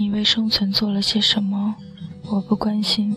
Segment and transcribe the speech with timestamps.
[0.00, 1.74] 你为生存做了些什么？
[2.30, 3.16] 我不关心。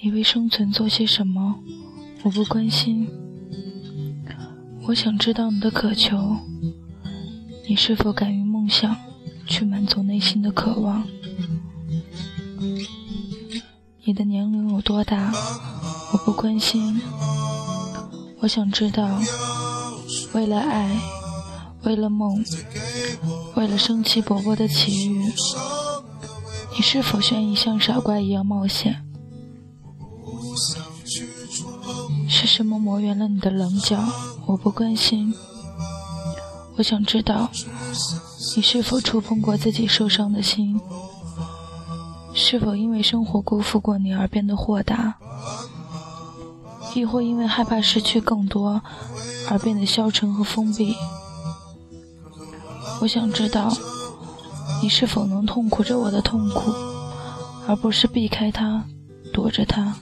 [0.00, 1.56] 你为生存做些什么？
[2.22, 3.08] 我不关心。
[4.86, 6.36] 我想知道你的渴求，
[7.68, 8.96] 你是否敢于梦想，
[9.44, 11.04] 去满足内心的渴望？
[14.04, 15.32] 你的年龄有多大？
[16.12, 17.00] 我不关心。
[18.38, 19.20] 我想知道，
[20.32, 20.96] 为了爱，
[21.84, 22.44] 为了梦，
[23.54, 25.32] 为了生气勃勃的奇遇，
[26.76, 29.04] 你是否愿意像傻瓜一样冒险？
[32.28, 33.98] 是什么磨圆了你的棱角？
[34.46, 35.34] 我不关心。
[36.76, 37.50] 我想知道，
[38.56, 40.80] 你是否触碰过自己受伤的心？
[42.34, 45.16] 是否因为生活辜负过你而变得豁达？
[46.94, 48.80] 亦或因为害怕失去更多
[49.48, 50.94] 而变得消沉和封闭？
[53.00, 53.72] 我想知道，
[54.82, 56.72] 你是否能痛苦着我的痛苦，
[57.66, 58.84] 而不是避开它，
[59.32, 59.94] 躲着它？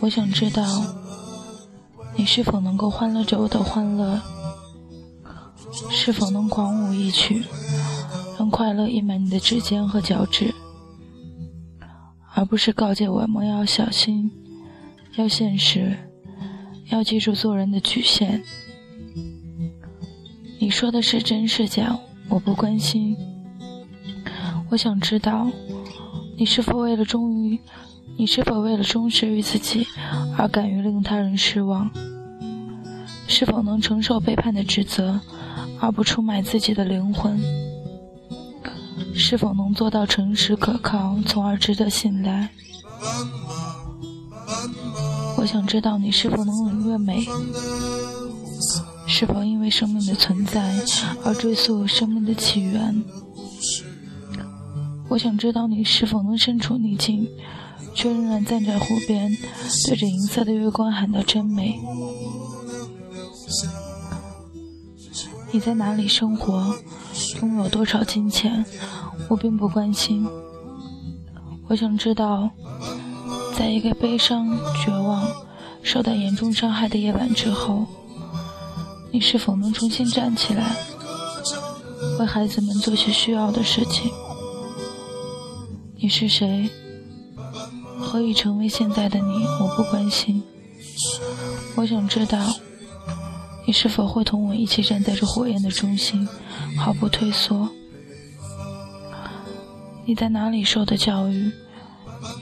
[0.00, 0.64] 我想知道，
[2.16, 4.20] 你是否能够欢乐着我的欢乐，
[5.88, 7.44] 是否能狂舞一曲，
[8.38, 10.52] 让快乐溢满你的指尖和脚趾，
[12.34, 14.30] 而不是告诫我们要小心，
[15.16, 15.96] 要现实，
[16.88, 18.42] 要记住做人的局限。
[20.70, 23.16] 你说的是真是假，我不关心。
[24.68, 25.48] 我想知道，
[26.38, 27.58] 你是否为了忠于。
[28.16, 29.84] 你是否为了忠实于自己
[30.38, 31.90] 而敢于令他人失望？
[33.26, 35.20] 是否能承受背叛的指责
[35.80, 37.42] 而不出卖自己的灵魂？
[39.12, 42.48] 是否能做到诚实可靠，从而值得信赖？
[45.36, 47.26] 我想知道你是否能领略美？
[49.20, 50.74] 是否因为生命的存在
[51.22, 53.04] 而追溯生命的起源？
[55.10, 57.28] 我想知道你是否能身处逆境。
[57.92, 59.36] 却仍然站在湖边，
[59.86, 61.78] 对着银色的月光喊道：“真美。”
[65.52, 66.74] 你在哪里生活？
[67.42, 68.64] 拥有多少金钱？
[69.28, 70.26] 我并不关心。
[71.68, 72.48] 我想知道，
[73.54, 74.48] 在一个悲伤、
[74.82, 75.22] 绝望、
[75.82, 77.84] 受到严重伤害的夜晚之后，
[79.12, 80.76] 你是否能重新站起来，
[82.18, 84.10] 为孩子们做些需要的事情？
[85.96, 86.70] 你是谁？
[87.98, 89.44] 何以成为现在的你？
[89.60, 90.42] 我不关心。
[91.76, 92.38] 我想知道，
[93.66, 96.26] 你是否会同我一起站在这火焰的中心，
[96.78, 97.68] 毫不退缩？
[100.06, 101.50] 你在哪里受的教育？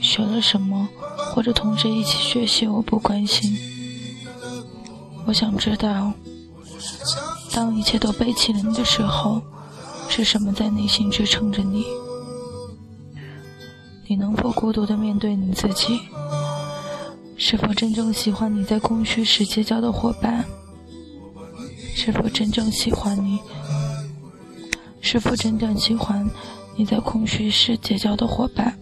[0.01, 0.89] 学了什么？
[1.33, 2.67] 或者同谁一起学习？
[2.67, 3.57] 我不关心。
[5.27, 6.13] 我想知道，
[7.53, 9.43] 当一切都背弃了你的时候，
[10.09, 11.85] 是什么在内心支撑着你？
[14.07, 16.01] 你能否孤独的面对你自己？
[17.37, 20.45] 是否真正喜欢你在空虚时结交的伙伴？
[21.95, 23.39] 是否真正喜欢你？
[25.01, 26.29] 是否真正喜欢
[26.77, 28.79] 你在空虚时结交的伙伴？